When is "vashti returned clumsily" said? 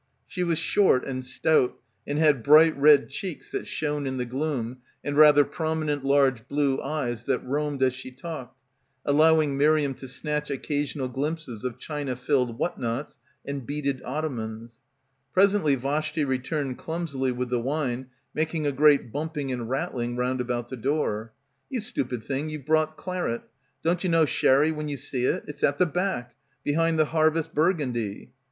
15.75-17.31